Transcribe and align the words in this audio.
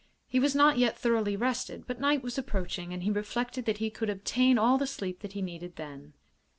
He 0.25 0.39
was 0.39 0.55
not 0.55 0.79
yet 0.79 0.97
thoroughly 0.97 1.35
rested, 1.35 1.85
but 1.85 1.99
night 1.99 2.23
was 2.23 2.35
approaching 2.39 2.91
and 2.91 3.03
he 3.03 3.11
reflected 3.11 3.65
that 3.65 3.77
he 3.77 3.91
could 3.91 4.09
obtain 4.09 4.57
all 4.57 4.79
the 4.79 4.87
sleep 4.87 5.19
that 5.19 5.33
he 5.33 5.43
needed 5.43 5.75
then. 5.75 6.13